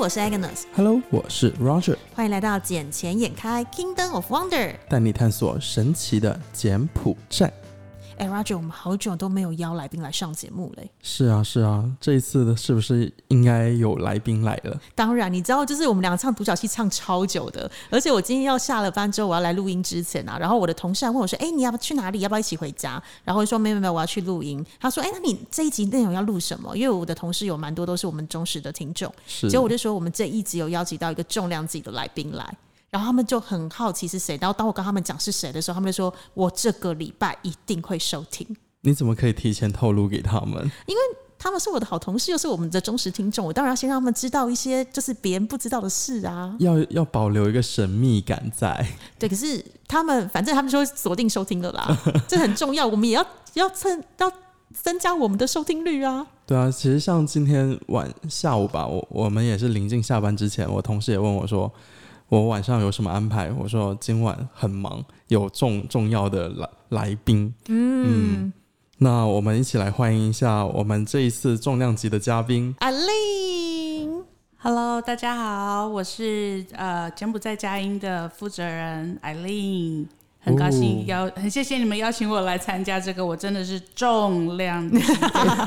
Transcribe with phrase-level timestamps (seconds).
[0.00, 4.74] 我是 Agnes，Hello，我是 Roger，欢迎来到捡钱眼开 Kingdom of Wonder。
[4.88, 7.52] 带你探索神奇的柬埔寨。
[8.20, 10.90] 哎，Roger，我们好久都没有邀来宾来上节目嘞。
[11.02, 14.78] 是啊，是啊，这一次的是不是应该有来宾来了？
[14.94, 22.20] 当然，你知道，就是我们两个唱独角戏唱超久的，而且我今天要下了班之后，我要来录音之前啊，然后我的同事还问我说：“哎、你要不要去哪里？
[22.20, 32.54] 要不要一起回家？”然后我说：“没有没有，我要去录音。”他说：“哎、那你这一集内容要录什么？”因为我的同事有蛮多都是我们忠实的听众，是，结果我就说我们这一集有邀请到一个重量级的来宾来，
[32.90, 34.38] 然后他们就很好奇是谁。
[34.40, 38.46] 然后当我跟他们讲是谁的时候，他们就说我这个礼拜一定会收听，
[38.82, 40.62] 你怎么可以提前透露给他们？
[40.86, 41.00] 因为
[41.38, 46.54] 他们是我的好同事，又是我们的忠实听众，我当然要先让他们知道一些就是别人不知道的事啊。
[46.58, 48.86] 要要保留一个神秘感在。
[49.18, 54.30] 对，可是他们反正他们就会锁定收听了啦， 这很重要，我们也要要趁要
[54.74, 56.26] 增加我们的收听率啊。
[56.44, 61.72] 对啊，其实像今天晚下午吧，我我们也是临近下班之前，我同事也问我说，
[62.30, 63.50] 我晚上有什么安排？
[63.58, 67.52] 我说今晚很忙，有重重要的来来宾。
[67.66, 68.52] 嗯
[68.98, 72.72] 那我们一起来欢迎一下我们这一次重量级的嘉宾。
[72.78, 74.24] 阿令
[74.58, 80.08] ，Hello，大家好，我是呃柬埔寨佳音的负责人艾琳，
[80.42, 84.98] 很高兴邀，很谢谢你们邀请我来参加这个，我真的是重量级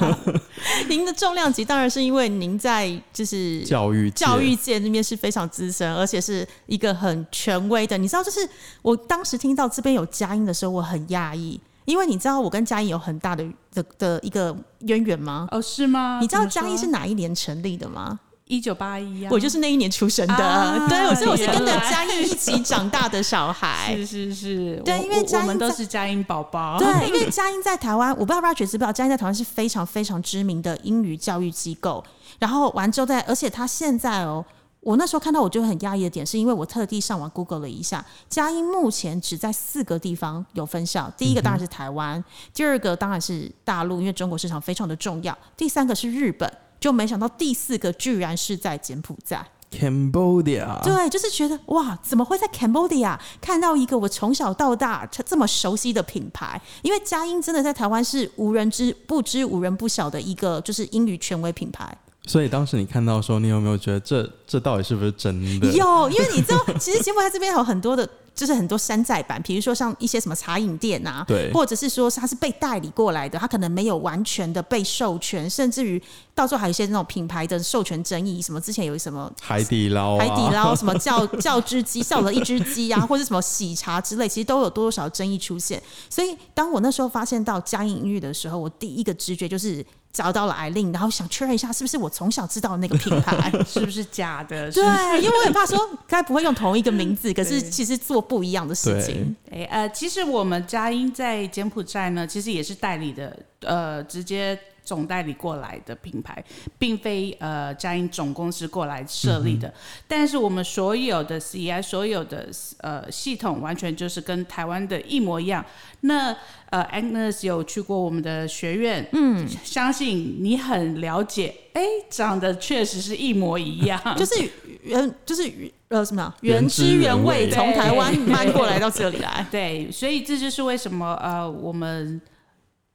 [0.89, 7.97] 您的重量级当然是因为您在就是教育界教育界那边是非常资深，而且是一个很权威的。
[7.97, 8.39] 你知道，就是
[8.81, 15.47] 我当时听到这边有佳音的时候，我很讶异，因为你知道我跟佳音有很大的的的一个渊源吗？
[15.51, 16.17] 哦，是吗？
[16.19, 18.19] 你知道佳音是哪一年成立的吗？
[18.45, 19.29] 一九八一啊？
[19.31, 23.95] 我就是那一年出生的，啊 对，我所以我是跟着原来佳音一起长大的小孩。
[23.95, 32.03] 是是是，对因为我我们都是佳音宝宝， 对，因为佳音在台湾，我不知道 Roger 知不知道，佳音在台湾是非常非常知名的英语教育机构。
[32.39, 34.43] 然后完之后在，而且他现在哦，
[34.81, 41.09] 我那时候看到我觉得很压抑的点，是因为我特地上网 Google 了一下，佳音目前只在四个地方有分校。
[41.17, 42.21] 第一个当然是台湾，
[42.53, 45.37] 第二个当然是大陆，因为中国市场非常的重要。
[45.55, 46.51] 第三个是日本，
[46.83, 49.41] 就没想到第四个居然是在柬埔寨。
[49.71, 56.61] Cambodia，对，就是觉得哇，怎么会在 Cambodia 看到一个我从小到大这么熟悉的品牌？
[56.81, 61.97] 因为佳音真的在台湾是无人知不知、无人不晓的一个就是英语权威品牌。
[62.27, 65.67] 所以当时你看到的时候，你有没有觉得这这到底是不是真的？
[65.71, 76.01] 有，因为你知道，其实柬埔寨这边有很多的，就是很多山寨版，比如说像一些什么茶饮店啊，对或者是说它是被代理过来的，它可能没有完全的被授权，甚至于
[76.33, 85.81] 到时候还有一些那种品牌的授权争议，什么之前有什么海底捞、啊，海底捞什么叫 叫只鸡，叫了一只鸡啊，或者什么喜茶之类，其实都有多少争议出现。
[86.09, 93.51] 所以当我那时候发现到嘉音音乐的时候，我第一个直觉就是找到了艾琳，然后想确认一下是不是我从小知道的那个品牌。
[93.65, 94.71] 是不是假的？
[94.71, 94.83] 对，
[95.21, 99.35] 因为我很怕说该不会用同一个名字，可是其实做不一样的事情。
[99.51, 106.43] 哎呃，其实我们佳音在柬埔寨呢，其实也是代理的，呃，直接总代理过来的品牌，
[106.77, 109.73] 并非呃佳音总公司过来设立的。
[110.07, 112.49] 但是我们所有的 CI 所有的
[112.79, 115.65] 呃系统，完全就是跟台湾的一模一样。
[116.01, 116.35] 那
[116.69, 124.49] 呃，Agnes 有去过我们的学院，嗯，相信你很了解，哎，长得确实是一模一样， 就是
[124.83, 125.49] 原就是
[125.87, 129.45] 呃什么啊原原汁汁原味从台湾搬过来到这里来。
[129.51, 132.19] 对，所以这就是为什么呃，我们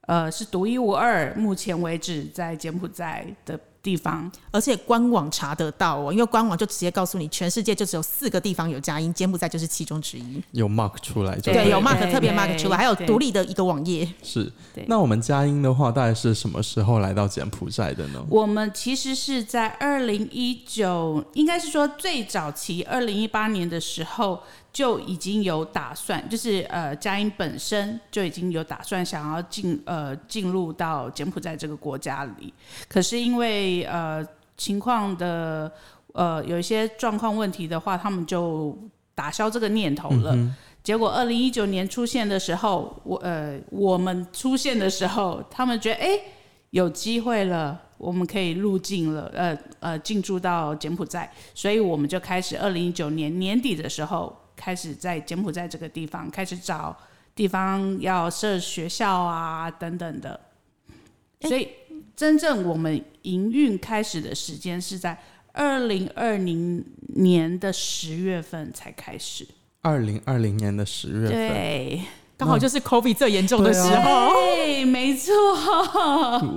[0.08, 4.30] 呃是独一无二，目前为止在柬埔寨的地方。
[4.50, 10.42] 而且官网查得到哦，因为官网就直接告诉你，全世界就只有四个地方有佳音，柬埔寨就是其中之一。
[10.52, 14.08] 有 mark 出来就对，对有 mark 特别 mark 出来，还有独立的一个网页。
[14.22, 14.50] 是。
[14.86, 18.24] 那我们佳音的话，大概是什么时候来到柬埔寨的呢？
[18.30, 24.40] 我们其实是在二零一九，应该是说最早期二零一八年的时候
[24.72, 32.52] 就已经有打算，就是呃佳音本身就已经有打算想要进呃进入到柬埔寨这个国家里，
[32.88, 34.24] 可是因为呃
[34.56, 35.72] 情况的
[36.12, 38.76] 呃有一些状况问题的话，他们就
[39.14, 40.36] 打消这个念头了。
[40.82, 46.22] 结果二零一九年出现的时候，我呃我们出现的时候，他们觉得哎、诶
[46.70, 56.94] 有机会了，我们可以入境了，呃呃进驻到柬埔寨，所以我们就开始二零一九年年底的时候开始在柬埔寨这个地方开始找
[57.34, 60.38] 地方要设学校啊等等的，
[61.42, 61.68] 所以
[62.16, 65.16] 真正我们营运开始的时间是在
[65.52, 66.84] 二零二零
[67.14, 69.46] 年的十月份才开始。
[69.82, 72.02] 二零二零年的十月份，对，
[72.36, 74.30] 刚好就是 COVID 最严重的时候。
[74.32, 75.32] 对，没错。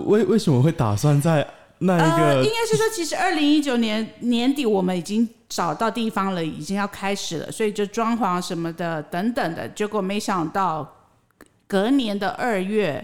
[0.08, 1.48] 为为什么会打算在
[1.84, 10.88] 那一呃，应该是说，其实二零一九年年底我们已经找到地方了，已经要开始了，所以就装潢什么的等等的，结果没想到
[11.68, 13.04] 隔年的二月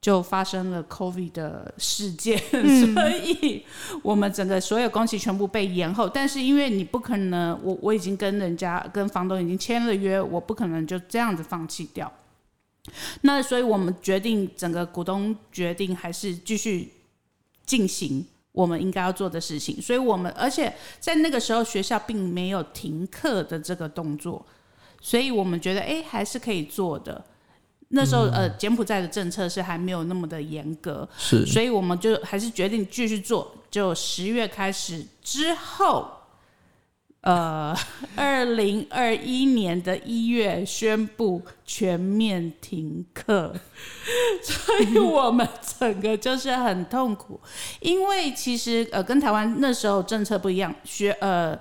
[0.00, 2.38] 就发生了 COVID 的事件，
[2.94, 3.64] 所以
[4.02, 6.08] 我们整个所有工期全部被延后。
[6.08, 12.12] 但是因为你不可能，我我已经跟人家跟房东已经签了约，我不可能就这样子放弃掉。
[13.20, 16.90] 那所以我们决定，整个股东决定还是继续
[17.68, 19.80] 进行我们应该要做的事情。
[19.80, 24.44] 所以我们而且在那个时候学校并没有停课的这个动作，
[25.00, 27.22] 所以我们觉得哎还是可以做的。
[27.90, 33.54] 那时候呃柬埔寨的政策是还没有那么的严格，是所以我们就还是决定继续做。
[33.70, 36.08] 就十月开始之后，
[37.28, 37.76] 呃，
[38.16, 43.54] 二零二一年的一月宣布全面停课，
[44.42, 45.46] 所以我们
[45.78, 47.38] 整个就是很痛苦，
[47.80, 51.58] 因为其实呃跟台湾那时候政策不一样，学呃。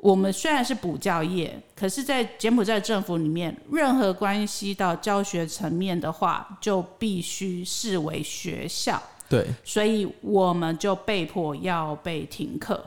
[0.00, 12.80] 我们虽然是补教业，可是，在柬埔寨政府里面，任何关系到教学层面的话，就必须视为学校，对，所以我们就被迫要被停课。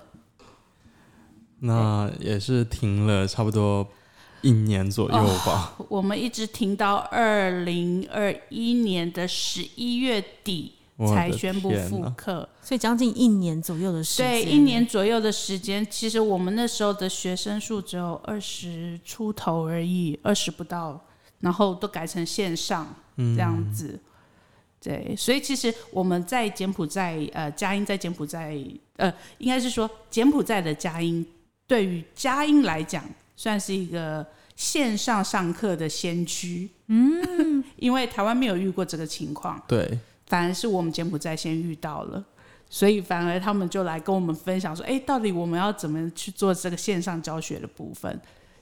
[1.61, 3.87] 那也是停了差不多
[4.41, 5.75] 一年左右吧。
[5.87, 10.73] 我们一直停到二零二一年的十一月底
[11.07, 12.47] 才宣布复课。
[12.61, 20.99] 所以将近一年左右的时间，对，一年左右的时间，其实我们那时候的学生数只有二十出头而已，二十不到，
[21.39, 22.87] 然后都改成线上
[23.17, 23.99] 这样子。
[24.79, 28.57] 对，所以其实我们在柬埔寨，呃，佳音在柬埔寨，
[28.97, 31.23] 呃，应该是说柬埔寨的佳音，
[31.71, 33.01] 对于佳音来讲，
[33.38, 34.27] 算是一个
[34.57, 36.69] 线上上课的先驱。
[36.88, 39.57] 嗯，因为台湾没有遇过这个情况。
[39.69, 42.21] 对，反而是我们柬埔寨先遇到了，
[42.69, 48.19] 所以反而他们就来跟我们分享说：“哎，到底我们要怎么去做这个线上教学的部分？”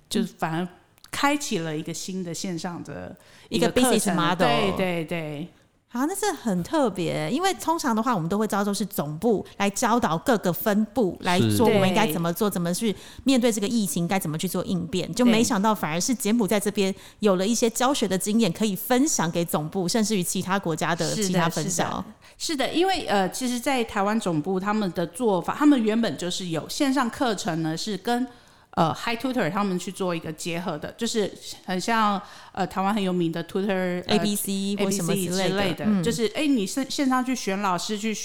[0.08, 0.68] 就是反而
[1.10, 3.18] 开启了一个新的线上的
[3.50, 5.48] 一个课 business 程 model 对对对，
[5.92, 15.12] 好，那这很特别，因为通常的话，我们都会知道说是总部来教导各个分部来是做我们应该怎么做，怎么去面对这个疫情，该怎么去做应变。
[15.16, 22.06] 就没想到反而是柬埔寨这边有了一些教学的经验可以分享给总部，甚至于其他国家的其他分校。
[22.38, 28.28] 是的，因为呃，其实，在台湾总部他们的做法，他们原本就是有线上课程呢，是跟
[28.71, 31.31] 呃，High Tutor 他们去做一个结合的，就是
[31.66, 32.21] 很像
[32.51, 38.16] 呃台湾很有名的 Tutor、呃 A B C 或什么 ABC 之类的，就是哎，你线线上去选老师去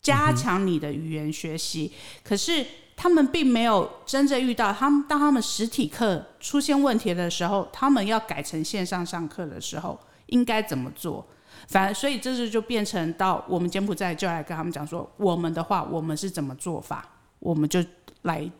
[0.00, 1.92] 加强你的语言学习，
[2.22, 2.64] 可是
[2.96, 11.26] 他们并没有真正遇到他们当他们实体课出现问题的时候，他们要改成线上上课的时候，应该怎么做？
[11.68, 17.06] 反而，所以这是就变成到我们柬埔寨就来跟他们讲说，我们的话，我们是怎么做法，
[17.38, 17.84] 我们就
[18.22, 18.50] 来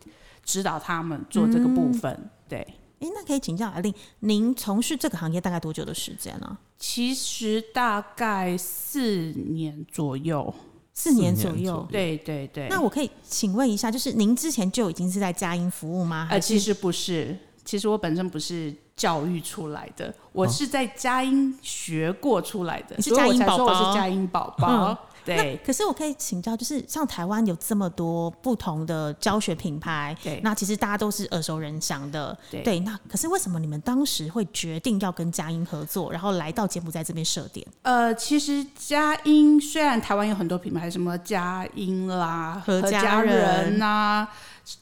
[0.43, 2.29] 指导他们做这个部分。
[2.47, 2.59] 对，
[2.99, 10.53] 诶，那可以请教阿令，您从事这个行业大概多久的时间呢、其实大概四年左右。
[10.93, 11.87] 四年左右。
[11.89, 12.67] 对对对。
[12.69, 16.27] 那我可以请问一下，就是您之前就已经是在佳音服务吗？
[16.29, 25.07] 呃，其实不是，其实我本身不是教育出来的，我是在佳音学过出来的，你是所以我佳音才说我是佳音宝宝。
[25.25, 25.59] 对。
[25.65, 30.39] 可是我可以请教，就是像台湾有这么多不同的教学品牌，对。
[30.43, 32.79] 那其实大家都是耳熟能详的，对。
[32.81, 37.65] 那可是为什么你们当时会决定要跟佳音合作，然后来到柬埔寨这边设点？
[37.81, 44.27] 呃，其实佳音虽然台湾有很多品牌，什么佳音啦、何家家人呐、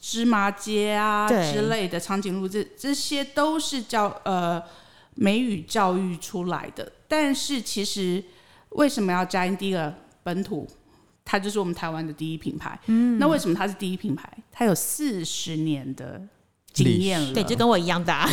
[0.00, 4.62] 芝麻街啊之类的，长颈鹿这这些都是教呃
[5.14, 6.90] 美语教育出来的。
[7.08, 8.22] 但是其实
[8.70, 9.56] 为什么要佳音？
[9.56, 9.92] 第一个
[10.30, 10.66] 本土。
[11.22, 14.28] 它就是我们台湾的第一品牌，嗯，那为什么它是第一品牌？
[14.50, 16.20] 它有四十年的
[16.72, 18.26] 经验了，对，就跟我一样的、啊，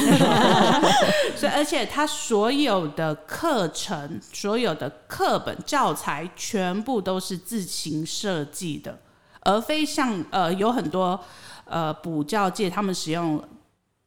[1.36, 8.98] 所以，而且它所有的课程、所有的课本教材，全部都是自行设计的，
[9.42, 11.20] 而非像呃有很多
[11.66, 13.44] 呃补教界他们使用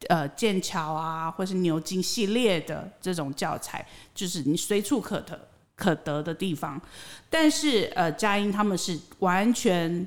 [0.09, 5.39] 呃剑桥啊，或是牛津系列的这种教材，就是你随处可得
[5.81, 6.79] 可得的地方。
[7.31, 10.07] 但是呃，佳音他们是完全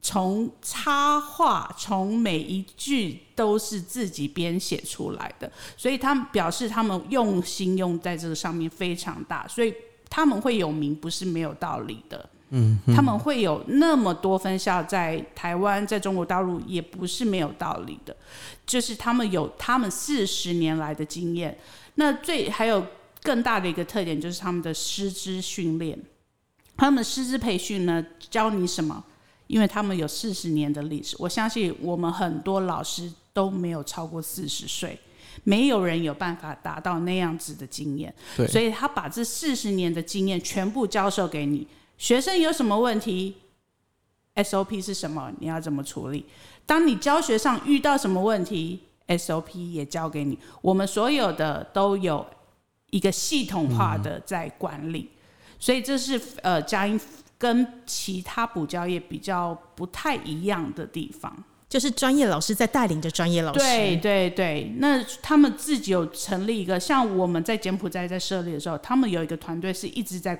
[0.00, 9.74] 从插画，从每一句都是自己编写出来的，所以他们表示他们用心用在这个上面非常大，所以
[10.08, 12.28] 他们会有名不是没有道理的。
[12.54, 18.14] 嗯，他们会有那么多分校在台湾，在中国大陆也不是没有道理的，
[18.66, 21.56] 就是他们有他们四十年来的经验。
[21.94, 22.86] 那最还有
[23.22, 25.98] 更大的一个特点就是他们的师资训练，
[26.76, 29.04] 他们的师资培训呢，教你什么？
[29.46, 31.14] 因为他们有四十年的历史。
[31.18, 34.98] 我相信我们很多老师都没有超过四十岁，
[35.44, 38.14] 没有人有办法达到那样子的经验。
[38.36, 41.66] 对，所以他把这四十年的经验全部教授给你。
[41.98, 43.36] 学生有什么问题
[44.36, 45.30] ，SOP 是什么？
[45.38, 46.24] 你要怎么处理？
[46.64, 50.38] 当你教学上遇到什么问题，SOP 也教给你。
[50.62, 52.26] 我们所有的都有
[52.92, 55.08] 一个系统化的在管理，
[55.58, 57.00] 所以这是呃佳音
[57.38, 61.34] 跟其他补教业比较不太一样的地方。
[61.70, 63.58] 就是专业老师在带领着专业老师。
[63.60, 70.38] 对对对，那他们自己有成立一个，像我们在柬埔寨在设立的时候，他们有一个团队是一直在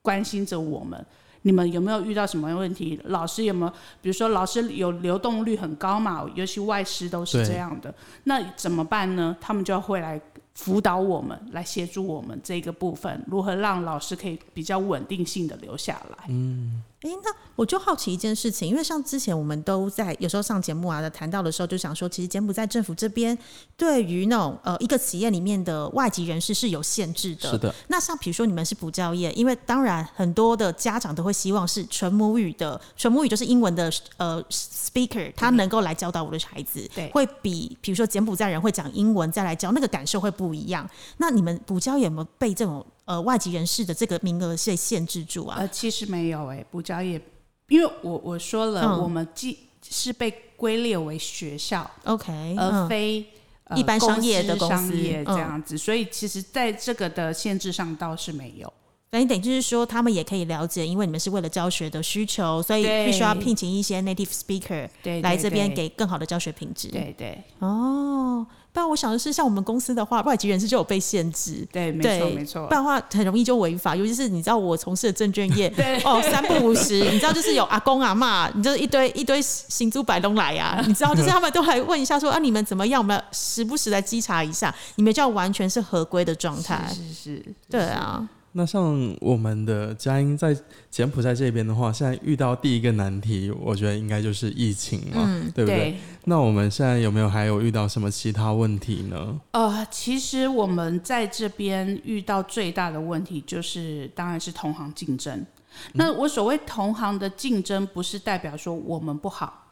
[0.00, 1.04] 关心着我们。
[1.42, 3.00] 你们有没有遇到什么问题？
[3.06, 3.72] 老师有没有？
[4.00, 7.92] 比如说，老师有流动率很高嘛，尤其外师都是这样的。
[8.24, 9.36] 那怎么办呢？
[9.40, 10.20] 他们就会来
[10.58, 16.24] 辅导我们，来协助我们这个部分，如何让老师可以比较稳定性的留下来。
[16.28, 23.38] 嗯，诶，那我就好奇一件事情，因为像之前我们都在有时候上节目啊，在谈到的时候，就想说，其实柬埔寨政府这边
[23.76, 27.52] 对于那种呃一个企业里面的外籍人士是有限制的。
[27.52, 27.72] 是的。
[27.86, 40.88] 那像比如说你们是补教业，因为当然很多的家长都会希望是纯母语的，纯母语就是英文的呃 speaker，他能够来教导我的孩子，对，会比比如说柬埔寨人会讲英文再来教，那个感受会不一样。
[41.18, 45.56] 那你们补教有没有被这种呃外籍人士的这个名额被限制住啊？
[45.58, 47.18] 呃，其实没有诶、补教业，
[47.68, 53.24] 因为我我说了，嗯我们既是被归列为学校，OK，而嗯非、
[53.64, 58.70] 呃一般商业的公司公商业这嗯样子，所以其实在这个的限制上倒是没有。
[59.10, 66.88] 等于等于就是说，他们也可以了解，因为你们是为了教学的需求，所以必须要聘请一些 native speaker 对，来这边给更好的教学品质。
[66.88, 68.46] 对对哦，
[68.78, 71.66] 不然我想的是，像我们公司的话，外籍人士就有被限制。
[71.72, 72.72] 对，没对，错没错不。
[72.72, 73.96] 然的话很容易就违法。
[73.96, 86.88] 尤其是你知道我从事的证券业， 对哦，三不五十，你知道就是有阿公阿妈，你就是一堆一堆行租白东来呀、你知道就是他们都来问一下说啊你们怎么样，我们要时不时来稽查一下，你们就要完全是合规的状态。
[86.88, 90.56] 是是是，对啊，那像我们的佳音在
[90.90, 95.76] 柬埔寨这边的话，现在遇到第一个难题，我觉得应该就是疫情嘛，嗯对不对？
[95.78, 95.96] 对。
[96.24, 99.40] 那我们现在有没有还有遇到什么其他问题呢？
[99.52, 105.44] 呃，其实我们在这边遇到最大的问题就是，当然是同行竞争。
[105.92, 109.66] 那我所谓同行的竞争，不是代表说我们不好，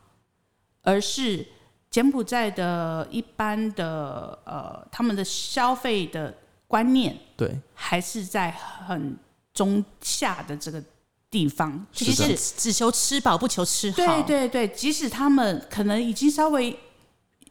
[0.82, 1.44] 而是
[1.90, 6.32] 柬埔寨的一般的呃他们的消费的
[6.66, 9.16] 观念对，还是在很
[9.54, 10.82] 中下的这个
[11.30, 13.96] 地方，是即使只求吃饱不求吃好。
[13.96, 16.76] 对对对，即使他们可能已经稍微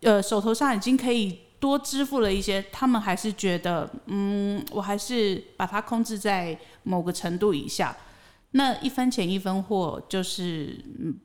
[0.02, 7.96] 呃手头上已经可以多支付了一些，他们还是觉得嗯，我还是把它控制在某个程度以下。
[8.52, 11.18] 那一分钱一分货，就是嗯，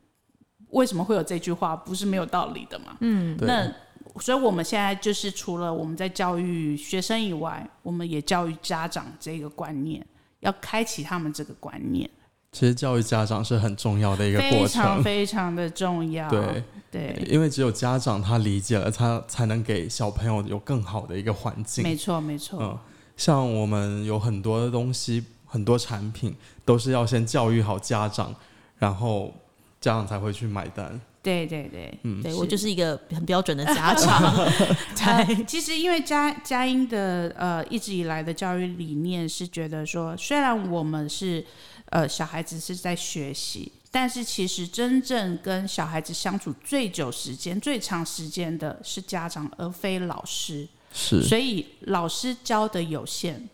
[0.71, 1.77] 为什么会有这句话？
[1.77, 2.97] 不是没有道理的嘛。
[3.01, 3.73] 嗯，那
[4.19, 10.05] 所以我们现在就是除了我们在教育学生以外，我们也教育家长这个观念，
[10.41, 12.09] 要开启他们这个观念，
[12.53, 15.05] 其实教育家长是很重要的一个过非常程。
[15.05, 16.29] 非常的重要。
[16.29, 21.85] 对，对，因为只有家长他理解了，他才能给小朋友有更好的一个环境。
[21.85, 22.61] 没错没错。
[22.61, 22.79] 嗯，
[23.17, 28.35] 像我们有很多的东西，很多产品都是要先教育好家长，
[28.79, 29.33] 然后
[29.81, 31.01] 家长才会去买单。
[31.23, 34.35] 对对对，嗯对我就是一个很标准的家长。
[34.97, 41.45] 对，呃 其实因为佳佳音的呃一直以来的教育理念是觉得说，虽然我们是
[41.91, 50.67] 呃小孩子是在学习，但是其实真正跟小孩子相处最久时间、最长时间的是家长，而非老师。
[50.93, 53.49] 是，所以老师教的有限，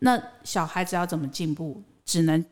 [0.00, 2.44] 那小孩子要怎么进步，只能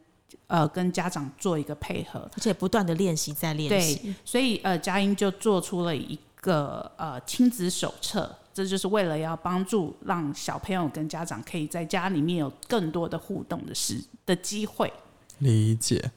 [0.47, 2.21] 呃跟家长做一个配合。
[2.35, 4.15] 而且不断的练习在练习。
[4.25, 14.93] 所以呃，佳音就做出了一个呃亲子手册，这就是为了要帮助让小朋友跟家长可以在家里面有更多的互动的时的机会。
[15.39, 16.11] 理解。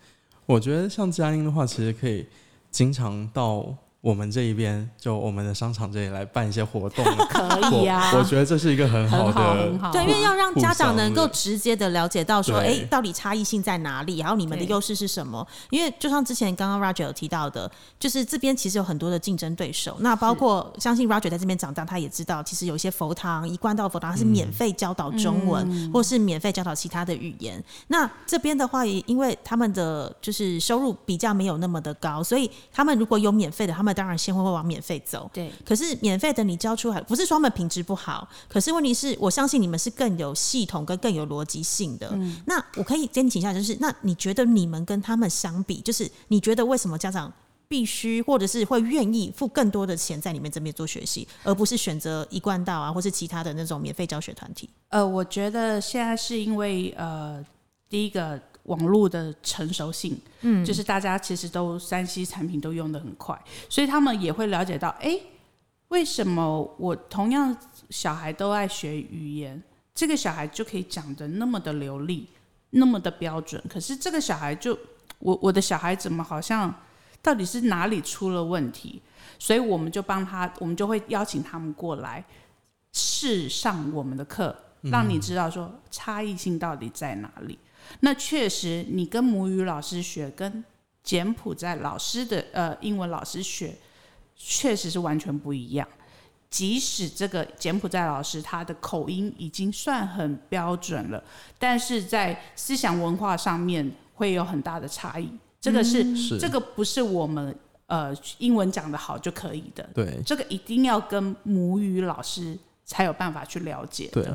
[0.46, 2.28] 我觉得像佳音的话，其实可以
[2.72, 7.04] 经常到我们这一边，就我们的商场这里来办一些活动。
[7.30, 9.92] 可以啊、我我觉得这是一个很好很好的很好。
[9.92, 15.46] 对，因为要让家长能够直接的了解到说，哎、对到底差异性在哪里，然后你们的优势是什么？
[15.70, 19.98] 因为就像之前刚刚 Roger 有提到的，就是这边其实有很多的竞争对手。
[20.00, 27.62] 那包括相信 Roger 在这边长大，他也知道，其实有一些佛堂一贯道佛堂，它是免费教导中文，或是免费教导其他的语言。
[27.88, 35.30] 那这边的话，也因为他们的就是收入比较没有那么的高，所以他们如果有免费的，他们们当然先会会往免费走。
[35.34, 42.16] 对，可是免费的你交出来，不是说他们品质不好，可是问题是我相信你们是更有系统跟更有逻辑性的。
[42.46, 47.32] 那我可以跟你请教，就是那你觉得你们跟他们相比，就是你觉得为什么家长
[47.68, 54.70] 必须或者是会愿意付更多的钱在里面这边做学习，而不是选择一贯道啊，或是其他的那种免费教学团体？
[54.90, 57.44] 呃，我觉得现在是因为呃，
[57.90, 58.40] 第一个
[58.70, 65.20] 网络的成熟性，嗯，就是大家其实都三 C 产品都用的很快，所以他们也会了解到，哎，
[65.88, 67.56] 为什么我同样
[67.90, 69.62] 小孩都爱学语言，
[69.96, 72.28] 这个小孩就可以讲的那么的流利，
[72.70, 74.78] 那么的标准，可是这个小孩就
[75.18, 76.72] 我我的小孩怎么好像
[77.24, 79.02] 到底是哪里出了问题？
[79.40, 82.24] 所以我们就帮他，我们就会邀请他们过来
[82.94, 87.58] 试上我们的课，让你知道说差异性到底在哪里。
[88.02, 90.64] 那确实，你跟母语老师学，跟
[91.04, 93.76] 柬埔寨老师的呃英文老师学，
[94.36, 95.88] 确实是完全不一样。
[96.50, 101.24] 即使这个柬埔寨老师他的口音已经算很标准了，
[101.60, 105.30] 但是在思想文化上面会有很大的差异。
[105.62, 107.56] 这个是、是这个不是我们
[107.86, 114.26] 呃英文讲的好就可以的，对这个一定要跟母语老师才有办法去了解对。，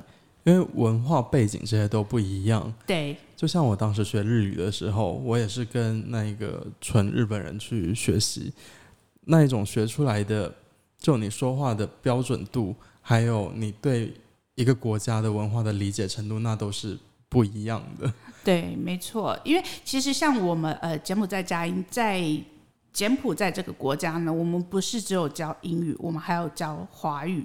[0.44, 2.72] 因为文化背景这些都不一样。
[2.86, 8.52] 对就像我当时学日语的时候，我也是跟那一个纯日本人去学习，
[9.22, 10.54] 那一种学出来的，
[10.98, 14.14] 就你说话的标准度，还有你对
[14.54, 16.96] 一个国家的文化的理解程度，那都是
[17.28, 18.12] 不一样的。
[18.44, 22.22] 对，没错，因为其实像我们呃柬埔寨佳音在
[22.92, 27.44] 柬埔寨这个国家呢，我们不是只有教英语，我们还有教华语，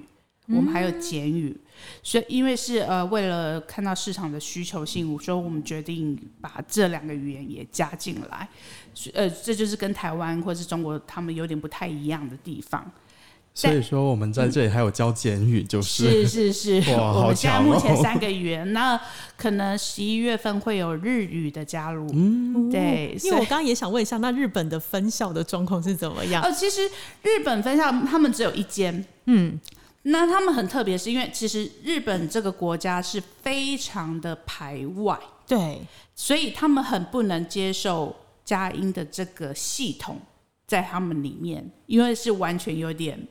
[0.49, 1.55] 我们还有简语。
[2.03, 8.47] 所以因为是呃为了看到市场的需求性，所以我们决定把这两个语言也加进来。
[9.13, 12.91] 呃，这就是跟台湾或是中国他们有点不太一样的地方。
[13.53, 18.97] 所以说，我们在这里还有教简语，就是是是是，我们现在目前哦三个语言，那
[19.35, 22.07] 可能十一月份会有日语的加入。
[22.13, 26.41] 嗯，对，因为我刚刚也想问一下，那日本的分校的状况是怎么样？
[26.43, 26.87] 呃，其实
[27.23, 29.59] 日本分校他们只有一间，嗯，
[30.11, 35.81] 那他们很特别，是因为其实日本这个国家是非常的排外，对，
[36.15, 40.19] 所以他们很不能接受佳音的这个系统
[40.67, 43.27] 在他们里面，因为是完全有点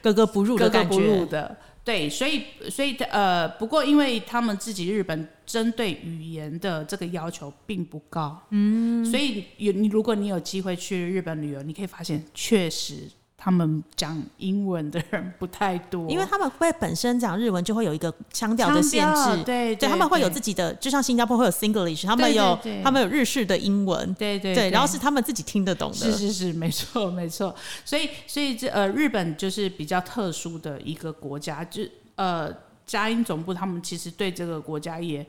[0.00, 1.26] 格格不入的感格格不入觉。
[1.32, 1.56] 的。
[1.86, 13.08] 对，所以所以呃，不过因为他们自己日本针对语言的这个要求并不高，嗯，所以有你如果你有机会去日本旅游，你可以发现确实
[13.46, 27.54] 他们讲英文的人不太多，因为他们会本身讲日文就会有一个腔调的限制，对对，他们会有自己的，就像新加坡会有 Singlish，他们有对他们有日式的英文，对对对，然后是他们自己听得懂的，是是是，没错没错。
[27.84, 31.84] 所以所以这呃，日本就是比较特殊的一个国家，就
[32.16, 32.52] 呃，
[32.84, 35.24] 佳音总部他们其实对这个国家也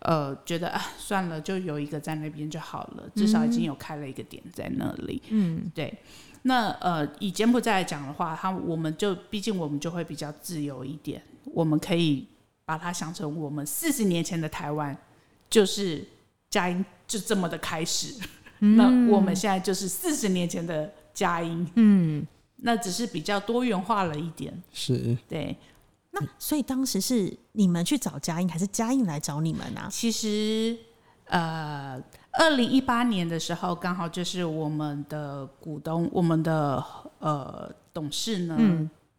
[0.00, 5.22] 呃觉得啊，算了，就有一个在那边就好了，至少已经有开了一个点在那里。
[5.30, 5.90] 嗯，对。
[6.46, 12.26] 那呃，以柬埔寨来讲的话，他我们就毕竟我们就会比较自由一点，我们可以
[12.66, 14.96] 把它想成我们四十年前的台湾，
[15.48, 16.06] 就是
[16.50, 18.14] 佳音就这么的开始。
[18.58, 22.26] 那我们现在就是四十年前的佳音，嗯，
[22.56, 25.56] 那只是比较多元化了一点，是对。
[26.10, 29.88] 那所以当时是你们去找佳音，还是佳音来找你们啊？
[29.90, 30.78] 其实，
[31.24, 32.00] 呃，
[32.38, 36.84] 二零一八年的时候，刚好就是我们的股东，我们的
[37.18, 38.58] 呃董事呢，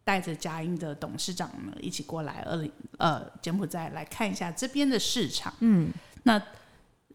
[0.04, 5.52] 带着佳音的董事长呢一起过来，二零呃柬埔寨来看一下这边的市场。
[5.60, 5.90] 嗯，
[6.24, 6.40] 那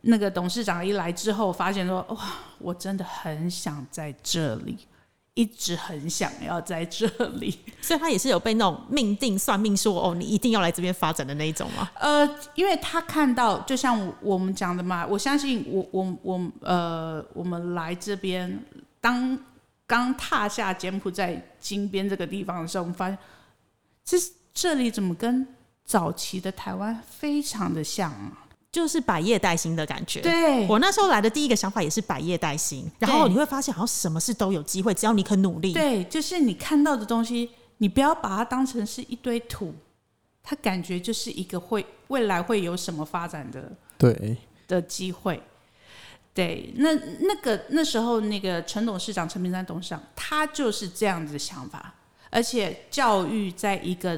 [0.01, 2.17] 那个董事长一来之后，发现说，哇，
[2.57, 4.79] 我真的很想在这里。
[5.33, 7.07] 一直很想要在这
[7.39, 11.89] 里， 所以他也是有被那种命定算命说哦，你一定要来这边发展的那一种吗？
[11.95, 18.61] 呃，因为他看到，就像我们讲的嘛，我相信我我我呃，我们来这边
[18.99, 19.37] 当
[19.87, 23.17] 刚踏下柬埔寨金边这个地方的时候，我们发现
[24.03, 24.17] 这
[24.53, 25.47] 这里怎么跟
[25.85, 28.37] 早期的台湾非常的像啊？
[28.71, 30.21] 就是百业待兴的感觉。
[30.21, 35.73] 对我那时候来的第一个想法也是百业待兴，然后你会发现好像什么事都有机会，只要你肯努力。
[35.73, 39.73] 对，就是你看到的东西，你不要把它当成是一堆土，
[40.41, 45.41] 它感觉就是一个会未来会有什么发展的对，的机会。
[46.33, 51.93] 对，那那个那时候那个陈董事长陈明山董事长，他就是这样子的想法，
[52.29, 54.17] 而且教育在一个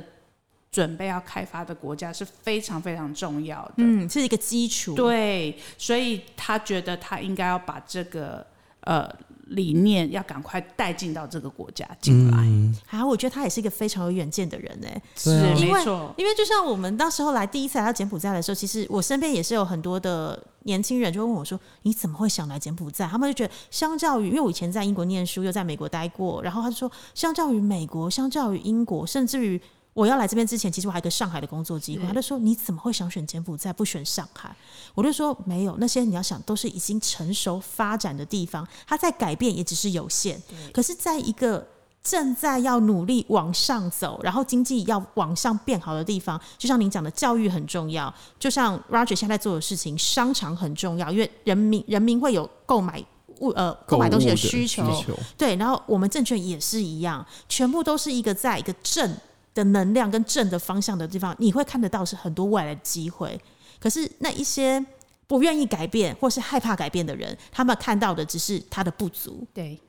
[0.74, 3.74] 准备要开发的国家是非常非常重要的。
[3.78, 4.96] 嗯，是一个基础。
[4.96, 8.44] 对，所以他觉得他应该要把这个
[8.82, 9.08] 呃
[9.50, 12.38] 理念要赶快带进到这个国家进来。
[12.40, 29.62] 嗯，啊，我觉得他也是一个非常有远见的人哎、是啊因为没错，因为就像我们那时候来第一次来到柬埔寨的时候，其实我身边也是有很多的年轻人就问我说：“你怎么会想来柬埔寨？”他们就觉得，相较于因为我以前在英国念书，又在美国待过，然后他就说，相较于美国，相较于英国，甚至于
[29.94, 32.02] 我要来这边之前，其实我还有一个上海的工作机会。
[32.02, 34.56] 是他就说：“你怎么会想选柬埔寨，不选上海？”
[34.96, 40.42] 我就说：“没有，那些你要想都是已经成熟发展的地方，它在改变也只是有限。
[40.74, 41.68] 可是，在一个
[42.02, 48.14] 正在要努力往上走，然后经济要往上变好的地方，就像您讲的，教育很重要。
[48.40, 53.04] 就像 Roger 现在做的事情，商场很重要，因为人民人民会有购买
[53.40, 54.84] 物呃购买东西的需求。
[55.02, 59.16] 求，对，然后我们证券也是一样，全部都是一个在一个正
[59.54, 63.40] 的能量跟正的方向的地方，你会看得到是很多未来的机会。
[63.80, 64.84] 可是那一些
[65.28, 69.80] 不愿意改变或是害怕改变的人，他们看到的只是他的不足，对，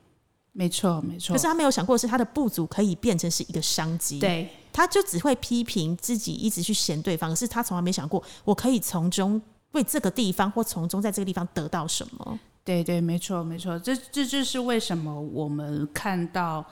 [0.51, 1.33] 没错，没错。
[1.33, 12.39] 可是他没有想过是他的不足可以变成是一个商机。，对，他就只会批评自己，一直去嫌对方，可是他从来没想过我可以从中为这个地方或从中在这个地方得到什么。
[12.63, 16.65] 对对，没错没错，这这就是为什么我们看到，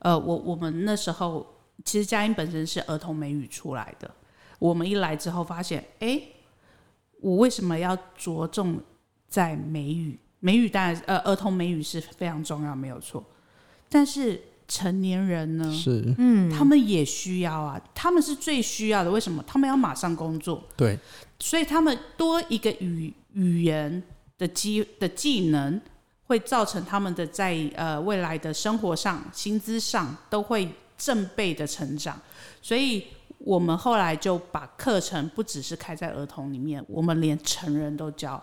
[0.00, 1.46] 呃，我我们那时候
[1.84, 4.10] 其实佳音本身是儿童美语出来的，
[4.58, 6.20] 我们一来之后发现，哎，
[7.20, 8.80] 我为什么要着重
[9.28, 10.18] 在美语？
[10.40, 13.24] 美语当然，呃，儿童美语是非常重要，没有错，
[13.88, 15.72] 但是成年人呢？
[15.72, 19.10] 是，嗯，他们也需要啊，他们是最需要的。
[19.10, 19.42] 为什么？
[19.46, 20.98] 他们要马上工作，对，
[21.38, 24.02] 所以他们多一个语语言
[24.36, 25.80] 的技的技能，
[26.26, 32.20] 会造成他们的在呃未来的生活上、薪资上都会正倍的成长。
[32.62, 33.04] 所以
[33.38, 38.42] 我们后来就把课程不只是开在儿童里面，我们连成人都教。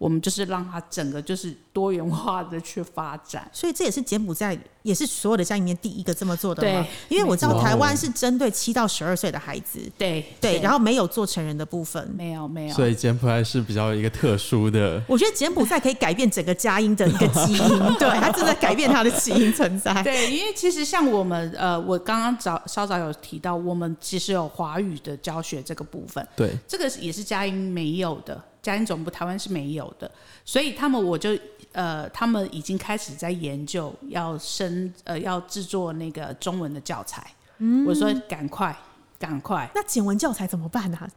[0.00, 3.46] 我们就是让它整个就是多元化的去发展。
[3.52, 6.80] 所以这也是柬埔寨，也是所有的家里面第一个这么做的嘛。
[6.80, 12.10] 对因为我知道台湾是针对七到十二岁的孩子，对对，然后没有做成人的部分。
[12.16, 17.68] 没有没有，所以柬埔寨是比较一个特殊的，我觉得柬埔寨可以改变整个佳音的一个基因，
[18.00, 20.02] 对，它正在改变它的基因存在。
[20.02, 30.10] 对，因为其实像我们呃，我刚刚早稍早有提到，我们其实有华语的教学这个部分，对，这个也是佳音没有的，佳音总部台湾是没有的，
[30.44, 31.30] 所以他们我就
[31.72, 37.26] 呃，他们已经开始在研究要生呃要制作那个中文的教材。
[37.58, 37.86] 嗯。
[37.86, 38.76] 我说赶快
[39.18, 41.10] 赶快，那简文教材怎么办呢、啊？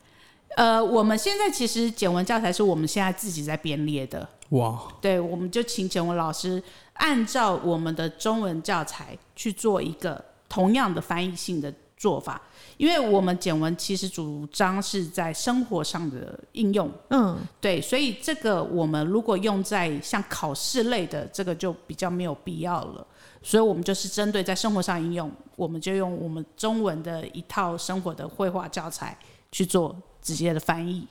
[0.55, 6.61] 呃，我们现在其实简文教材是我们现在自己在编列的，哇，对，我们就请简文老师
[6.93, 12.41] 按照我们的中文教材去做一个同样的翻译性的做法，
[12.75, 23.07] 因为我们简文其实主张是在生活上的应用，嗯，对，所以这个我们如果用在像考试类的，这个就比较没有必要了。
[23.41, 29.17] 所以我们就是针对在生活上应用，我们就用我们中文的一套生活的绘画教材
[29.49, 31.07] 去做直接的翻译。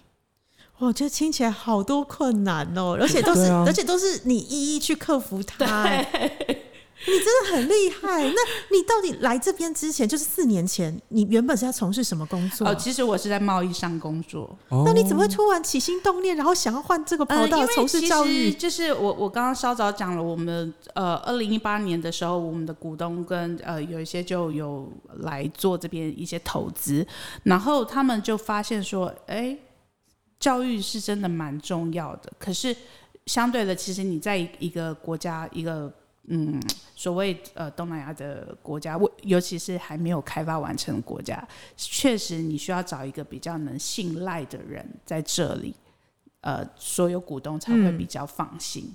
[0.77, 5.89] 我觉得听起来好多困难哦，而且都是，啊而且都是你一一去克服它。
[7.05, 8.23] 哎你真的很厉害。
[8.25, 12.69] 那你到底来这边之前，就是四年前，你原本是在从事什么工作？
[12.69, 18.51] 哦，其实我是在贸易上工作，哦那你怎么会突然起心动念，然后想要换这个跑道从事教育？
[18.51, 24.89] 实就是我我刚刚稍早讲了，我们呃二零一八年的时候，我们的股东跟呃有一些就有
[25.19, 27.05] 来做这边一些投资，
[27.43, 29.57] 然后他们就发现说，哎，
[30.39, 32.75] 教育是真的蛮重要的，可是
[33.27, 35.93] 相对的，其实你在一个国家一个。
[36.29, 36.61] 嗯，
[36.95, 45.75] 所谓呃东南亚的国家，我尤其是还没有开发完成的国家，确实你需要找一个比较能信赖的人在这里，
[46.43, 48.93] 呃，所有股东才会比较放心。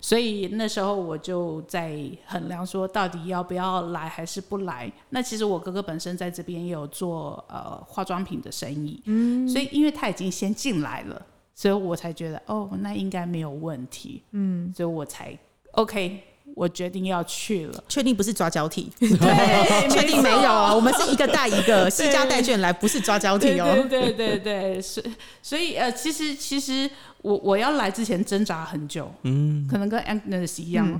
[0.00, 4.90] 所以那时候我就在衡量说，到底要不要来还是不来。
[5.08, 15.36] 那其实我哥哥本身在这边也有做呃化妆品的生意，嗯，所以因为他已经先进来了，所以我才觉得哦，那应该没有问题，嗯，所以我才
[15.72, 16.22] OK，
[16.56, 17.84] 我决定要去了。
[17.86, 18.90] 确定不是抓交替？
[18.98, 20.74] 对确定没有啊？
[20.74, 23.86] 我们是一个带一个， 西家带眷来，不是抓交替哦。
[23.90, 25.02] 对对对对，所
[25.42, 26.88] 所以呃，其实其实
[27.20, 30.98] 我我要来之前挣扎很久，嗯，可能跟 Agnes 一样，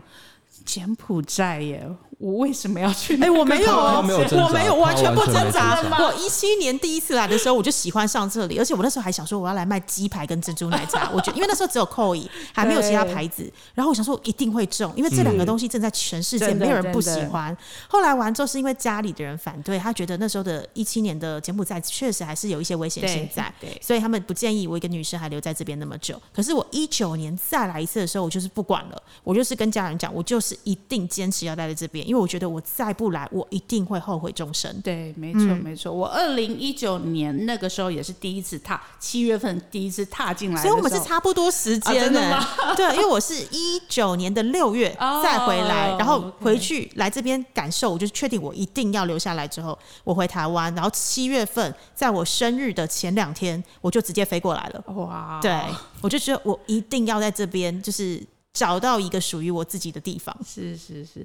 [0.66, 3.20] 柬埔寨耶，我为什么要去？
[3.22, 11.10] 哎、我没有哦，他没有我没有，完全不挣扎我一七年第一次来的时候，我就喜欢上这里，而且我那时候还想说我要来卖鸡排跟珍珠奶茶。
[11.14, 17.54] 我觉得因为那时候只有扣一，还没有其他牌子，然后我想说我一定会中，因为这两个东西正在全世界没有人不喜欢。
[17.88, 26.20] 后来完之后是因为家里的人反对，他觉得那时候的一七年的柬埔寨确实还是有一些危险性在，对，所以他们不建议我一个女生还留在这边那么久。
[26.34, 34.80] 可是我一九年再来一次的时候，我就是不管了，我就是跟家人讲，我就是一定坚持要待在这边，因为我觉得我再不来，我一定会后悔终生。
[34.82, 35.92] 对，没错、嗯没错。
[35.92, 49.46] 我二零一九年那个时候也是第一次踏，七月份第一次踏进来所以我们是差不多时啊间的吗 对，因为我是一九年的六月哦再回来，然后回去来这边感受，我就确定我一定要留下来。
[49.48, 54.84] 之后我回台湾，然后七月份在我生日的前两天，我就直接飞过来了。
[54.94, 55.58] 哇，对，
[56.00, 60.36] 我就觉得我一定要在这边，就是找到一个属于我自己的地方。
[60.44, 61.24] 是是是，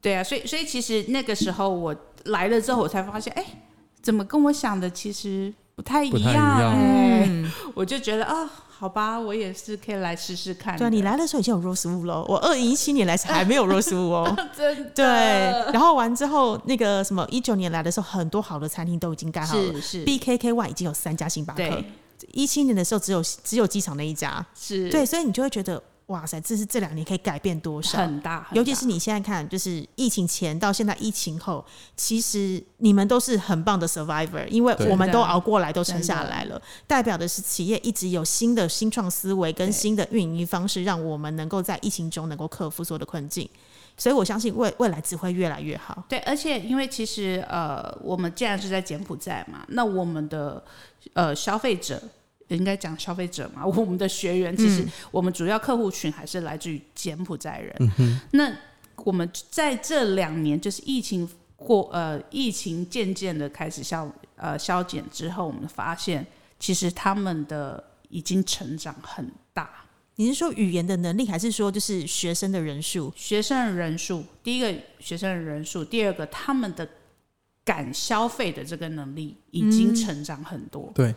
[0.00, 3.44] 对啊，所以所以其实那个时候我来了之后，我才发现，哎，
[4.00, 10.78] 怎么跟我想的其实不太一样样哎、嗯，我就觉得啊，好吧，我也是可以来试试看的。
[10.78, 14.36] 对啊，你来的时候已经有 Rose Wu 了，我二零一七年来时还没有 Rose Wu 哦。
[14.56, 15.04] 真的对，
[15.72, 19.72] 然后完之后，那个什么一九年来的时候，很多好的餐厅都已经盖好了。
[19.74, 21.82] 是是 BKK One 已经有三家星巴克，
[22.32, 24.44] 一七年的时候只有只有机场那一家。
[24.54, 27.98] 是，对，所以你就会觉得哇塞，这是这两年可以改变多少？
[27.98, 31.64] 很大，很大尤其是你现在看，就是疫情前到现在疫情后，
[31.96, 43.48] 其实你们都是很棒的 survivor，因为我们都熬过来，都撑下来了，代表的是企业一直有新的新创思维跟新的运营方式，让我们能够在疫情中能够克服所有的困境。
[43.98, 46.04] 所以我相信未未来只会越来越好。
[46.08, 50.62] 对，而且因为其实呃，我们既然是在柬埔寨嘛，那我们的
[51.14, 52.00] 呃消费者
[52.56, 58.20] 应该讲消费者嘛， 我们的学员其实我们主要客户群还是来自于柬埔寨人。
[58.32, 58.52] 那
[59.04, 66.26] 我们在这两年就是疫情过呃疫情渐渐的开始消呃消减之后，我们发现
[66.58, 69.70] 其实他们的已经成长很大。
[70.16, 73.12] 你是说语言的能力，还是说就是学生的人数？
[73.14, 76.88] 学生的人数，第一个学生的人数，第二个他们的
[77.64, 80.90] 敢消费的这个能力已经成长很多。
[80.92, 81.14] 对，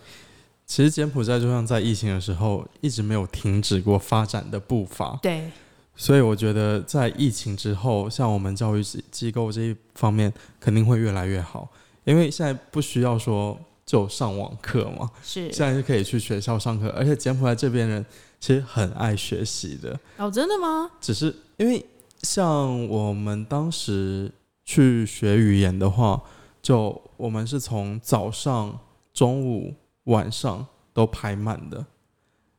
[0.72, 5.52] 其实柬埔寨就像在疫情的时候一直没有停止过发展的步伐，对。
[5.98, 10.32] 所以我觉得在疫情之后，像我们教育机机构这一方面
[10.62, 11.68] 肯定会越来越好，
[12.06, 15.52] 因为现在不需要说就上网课嘛，是。
[15.52, 18.06] 现在是可以去学校上课，而且柬埔寨这边人
[18.40, 20.90] 其实很爱学习的，哦，真的吗？
[21.02, 21.86] 只是因为
[22.22, 24.32] 像我们当时
[24.64, 26.22] 去学语言的话，
[26.62, 28.80] 就我们是从早上、
[29.14, 29.74] 中午、
[30.06, 31.86] 晚上都排满的。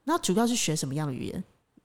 [0.05, 1.45] 那主要是学什么样的语言？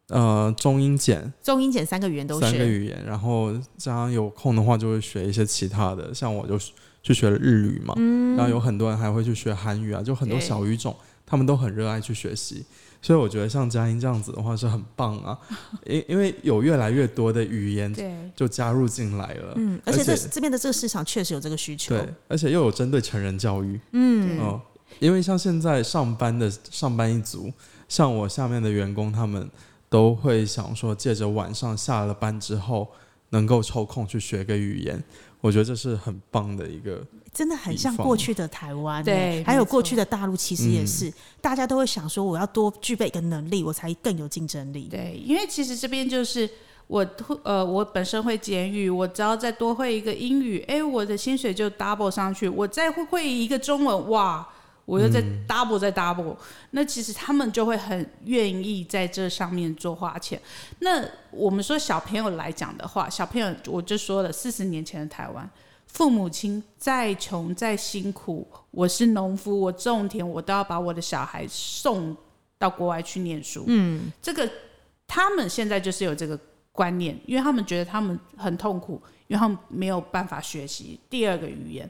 [0.09, 2.65] 呃，中英简中英简三个语言都学三个。
[2.65, 6.57] 语言，然后加上有空的话就会学一些其他的，像我就
[7.03, 7.93] 去学了日语嘛，
[8.37, 12.65] 然后有很多人还会去学韩语啊，就很多小语种，他们都很热爱去学习。
[12.99, 15.37] 所以我觉得像佳音这样子的话是很棒啊，
[15.85, 21.95] 因因为有越来越多的语言对就加入进来了，嗯，而且这这边的这个市场确实有这个需求。
[21.95, 24.59] 对，而且又有针对成人教育，嗯，哦，
[24.99, 27.51] 因为像现在上班的上班一族，
[27.87, 29.49] 像我下面的员工，他们
[29.89, 32.87] 都会想说，借着晚上下了班之后，
[33.29, 35.03] 能够抽空去学个语言，
[35.41, 37.01] 我觉得这是很棒的一个。
[37.33, 44.87] 真的很像过去的台湾欸，对还有过去的大陆，其实也嗯是，大家都会想说，我要多具备一个能力，我才更有竞争力。
[44.89, 46.49] 对，因为其实这边就是
[46.87, 52.49] 我会呃，我本身会简语，我只要再多会一个英语，哎，我的薪水就 double 上去。
[52.49, 54.47] 我再会会一个中文，哇，
[54.87, 56.33] 我又在 double 再 double、
[56.71, 60.41] 那其实他们就会很愿意在这上面做花钱。
[60.79, 65.49] 那我们说小朋友来讲的话，小朋友我就说了，四十年前的台湾。
[65.87, 72.15] 父母亲再穷再辛苦，我是农夫，我种田，我都要把我的小孩送
[72.57, 73.65] 到国外去念书。
[73.67, 74.49] 嗯，这个
[75.05, 76.39] 他们现在就是有这个
[76.71, 81.89] 观念，因为他们觉得他们很痛苦，因为他们没有办法学习第二个语言。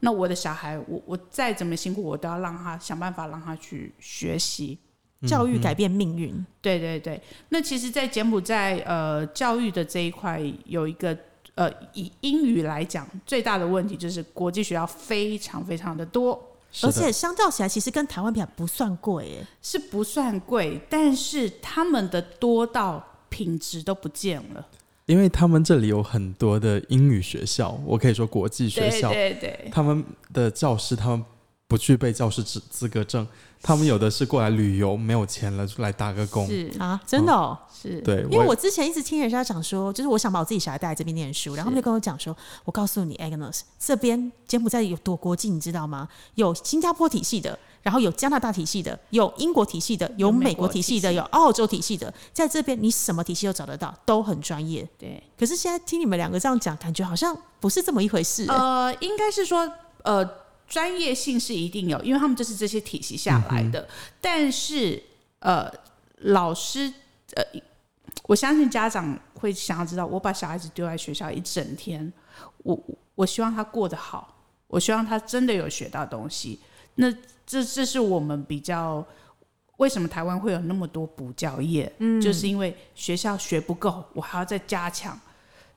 [0.00, 4.78] 那我的小孩，我我再怎么辛苦，我都要让他想办法让他去学习。
[5.26, 11.16] 教育改变命运，对对对，那其实，在柬埔寨呃教育的这一块有一个
[11.54, 16.34] 呃以英语来讲，最大的问题就是国际学校非常非常的多，
[16.82, 19.46] 的而且相较起来，其实跟台湾比较不算贵哎。
[19.62, 24.68] 是不算贵，但是他们的多到品质都不见了。
[25.06, 31.24] 因为他们这里有很多的英语学校，我可以说国际学校，对对对，他们的教师他们
[31.68, 33.26] 不具备教师资资格证，
[33.62, 36.46] 他们有的是过来旅游，没有钱了就来打个工。
[36.48, 37.56] 是啊，真的哦。
[37.72, 46.08] 是，对，因为我之前一直听人家讲说，就是我想把我自己小孩带来这边念书，然后他们就跟我讲说，我告诉你，Agnes 这边柬埔寨有多国际，你知道吗？
[46.34, 54.84] 有新加坡体系的，然后有加拿大体系的，有英国体系的，有有美美国国体系的，有澳洲体系的，在这边你什么体系都找得到，都很专业。
[54.98, 59.72] 对，可是现在听你们两个这样讲，感觉好像不是这么一回事、欸呃，应该是说，
[60.02, 60.28] 呃，
[60.66, 63.86] 专业性是一定有，因为他们就是这些体系下来的。
[64.20, 65.00] 但是，
[65.38, 65.72] 呃，
[66.22, 66.92] 老师，
[67.34, 67.44] 呃，
[68.24, 72.12] 我相信家长会想要知道，我把小孩子丢在学校一整天，
[72.64, 72.76] 我
[73.14, 74.34] 我希望他过得好，
[74.66, 76.58] 我希望他真的有学到东西。
[76.96, 77.14] 那
[77.46, 79.04] 这这是我们比较。
[79.78, 81.92] 为什么台湾会有那么多补教业？
[81.98, 85.20] 嗯，就是因为学校学不够，我还要再加强。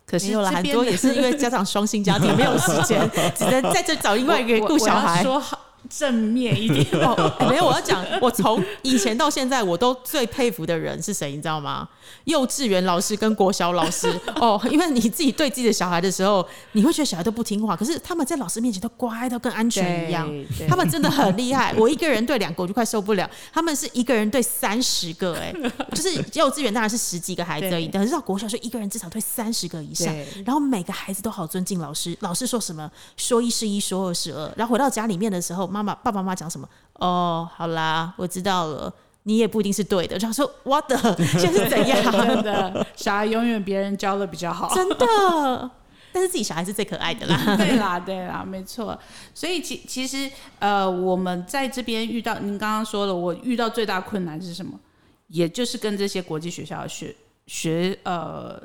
[0.05, 2.97] 可是有了，很多也是因为家长双薪家庭 没有时间，
[3.35, 5.01] 只能在这找另外一个人顾小孩。
[5.01, 6.85] 我我要说好正面一点。
[7.03, 11.87] 哦，欸没有，我要讲， 我从以前到现在，我都最佩服的人是谁，你知道吗？
[12.25, 14.07] 幼稚园老师跟国小老师。
[14.39, 20.29] 哦，因为你自己对自己的小孩的时候，你会觉得小孩都不听话，可是他们在老师面前都乖到跟安全一样。
[20.67, 25.53] 他们真的很厉害，我一个人对两个我就快受不了，他们是一个人对三十个、哎，
[25.93, 27.91] 就是幼稚园当然是十几个孩子而已，对。
[27.93, 30.13] 但是到国小是一个人至少对三十个以上，
[30.45, 32.89] 然后每个孩子都好尊敬老师，老师说什么？
[33.17, 38.93] 说一是一，说二是二，然后回到家里面的时候，妈妈妈爸爸妈妈讲什么，哦，好啦，我知道了。
[39.23, 40.97] 你也不一定是对的，就想说 what the，
[41.37, 42.11] 现在是怎样？
[42.11, 44.73] 真的，小孩永远别人教的比较好。
[44.73, 45.71] 真的，
[46.11, 47.55] 但是自己小孩是最可爱的啦。
[47.57, 48.97] 对啦，对啦，没错。
[49.35, 54.79] 所以其其实呃，我们在这边遇到，您刚刚说了，我遇到最大困难是什么？
[55.27, 57.15] 也就是跟这些国际学校学
[57.45, 58.59] 学呃，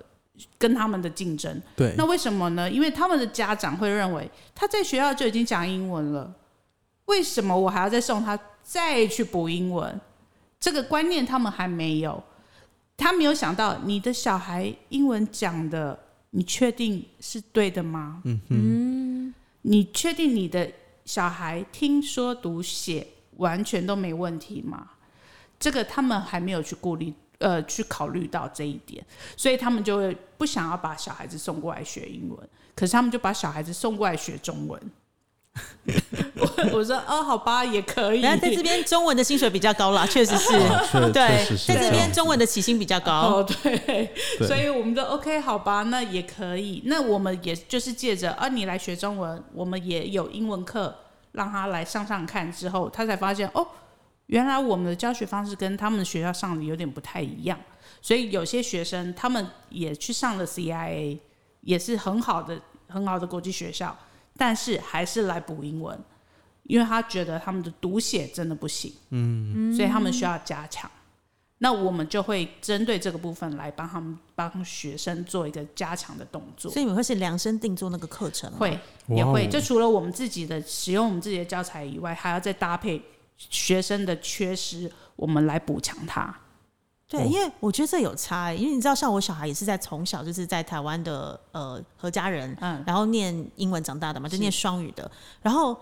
[0.56, 1.60] 跟他们的竞争。
[1.76, 2.70] 对，那为什么呢？
[2.70, 6.32] 因为他们的家长会认为他在学校就已经讲英文了，
[7.06, 10.00] 为什么我还要再送他再去补英文？
[10.58, 12.22] 这个观念他们还没有，
[12.96, 15.98] 他没有想到你的小孩英文讲的，
[16.30, 18.22] 你确定是对的吗？
[18.24, 20.70] 嗯哼，你确定你的
[21.04, 24.92] 小孩听说读写完全都没问题吗？
[25.58, 29.04] 这个他们还没有去顾虑，呃，去考虑到这一点，
[29.36, 34.80] 所以他们就会不想要把小孩子送过来学英文，可是他们就把小孩子送过来学中文。
[36.36, 36.46] 我
[36.78, 38.20] 我说哦，好吧，也可以。
[38.20, 40.52] 然后在这边中文的薪水比较高啦， 确实是，
[40.90, 43.12] 确对，是在这边中文的起薪比较高。
[43.12, 43.76] 哦，对，
[44.38, 46.82] 对所以我们说 OK，好吧，那也可以。
[46.86, 50.94] 那我们也就是借着啊，你来学中文，我们也有英文课，
[51.32, 53.66] 让他来上上看之后，他才发现哦，
[54.26, 57.58] 原来我们的教学方式跟他们学校上的有点不太一样。
[58.02, 61.18] 所以有些学生他们也去上了 CIA，
[61.60, 63.96] 也是很好的很好的国际学校，
[64.36, 65.98] 但是还是来补英文，
[66.64, 70.90] 因为他觉得他们的读写真的不行，嗯，所以他们需要加强。
[71.58, 78.58] 那我们就会针对这个部分来帮他们帮学生做一个加强的动作所，以你们会是量身定做那个课程吗？
[78.58, 79.48] 会也会。
[79.48, 83.00] 就除了我们自己的使用我们自己的教材以外，还要再搭配
[83.38, 86.34] 学生的缺失，我们来补强它。
[87.08, 95.08] 对，因为我觉得这有差、欸，因为你知道，像我小孩也是在从小就是在台湾的呃何家人，嗯然后念英文长大的嘛，就念双语的。
[95.40, 95.78] 然后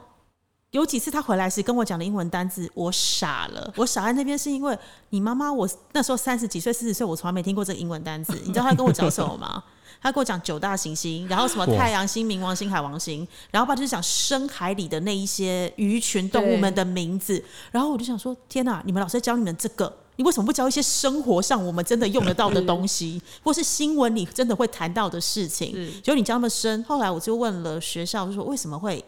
[0.73, 3.71] 有几次他回来时跟我讲的英文单字，我傻了。
[3.77, 4.77] 我傻在那边是因为
[5.11, 8.33] 你妈妈，我那时候三十几岁、四十岁，我从来没听过这个英文单字。
[8.45, 9.63] 你知道他跟我讲什么吗？
[10.01, 17.45] 他跟我讲九大行星，然后什么太阳星、冥王星、海王星，然后爸就是讲深海里的那一些鱼群动物们的名字。
[17.71, 25.71] 然后我就想说，天哪，你们老师教你们这个，你为什么不教一些生活上我们真的用得到的东西，或是新闻里真的会谈到的事情？
[25.73, 29.05] 是结果你教那么深，后来我就问了学校，就说为什么会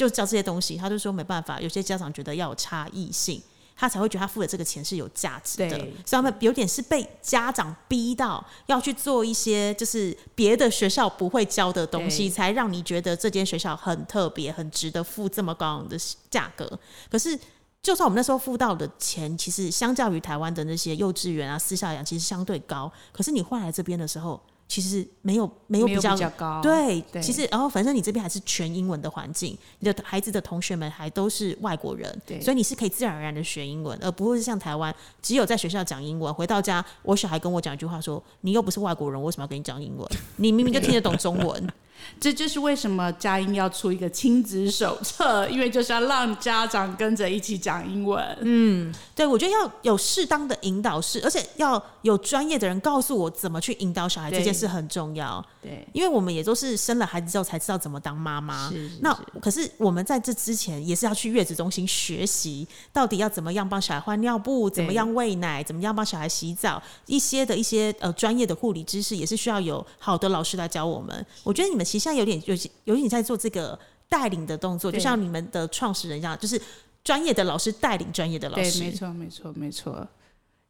[0.00, 0.76] 就教这些东西？
[0.76, 3.42] 他就说没办法，有些家长觉得要有差异性。
[3.76, 15.96] 他才会觉得他付的这个钱是有价值的，所以他们有点是被家长逼到要去做一些就是别的学校不会教的东西，才让你觉得这间学校很特别，很值得付这么高昂的
[16.28, 16.78] 价格。
[17.10, 17.38] 可是，
[17.82, 22.92] 就算我们那时候付到的钱，其实相较于台湾的那些幼稚园啊、私校养，其实相对高。
[23.12, 24.38] 可是你换来这边的时候，
[24.70, 40.08] 其实没有没有比较高对，对其实然后反正你这边还是全英文的环境，你的孩子的同学们还都是外国人，对所以你是可以自然而然的学英文，而不会是像台湾只有在学校讲英文，回到家我小孩跟我讲一句话说：“你又不是外国人，我为什么要跟你讲英文？
[40.36, 41.68] 你明明就听得懂中文。”
[42.18, 48.24] 这就是为什么佳音要出一个亲子手册，因为就是要让家长跟着一起讲英文。
[48.40, 55.44] 嗯，对，我觉得要有适当的引导式，而且要有专业的人告诉我怎么去引导小孩，这件事很重要。
[55.62, 58.70] 对，因为我们也都是生了孩子之后才知道怎么当妈妈。
[58.70, 71.26] 是是那可是我们在这之前也是要去月子中心学习，到底要怎么样帮小孩换尿布，怎么样喂奶，怎么样帮小孩洗澡，一些的一些呃专业的护理知识也是需要有好的老师来教我们。
[71.42, 73.76] 我觉得你们其实现在有点有有点在做这个
[74.08, 76.60] 带领的动作，就像你们的创始人一样，就是
[77.02, 78.84] 专业的老师带领专业的老对，师。
[78.84, 80.08] 没错，没错，没错。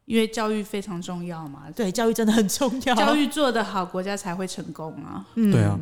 [0.05, 2.95] 因为教育非常重要嘛，对，教育真的很重要。
[2.95, 5.23] 教育做得好，国家才会成功啊。
[5.35, 5.79] 嗯对啊，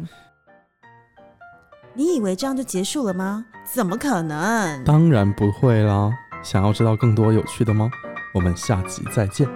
[1.94, 3.46] 你以为这样就结束了吗？
[3.74, 4.84] 怎么可能？
[4.84, 6.12] 当然不会啦！
[6.44, 7.90] 想要知道更多有趣的吗？
[8.34, 9.48] 我们下集再见。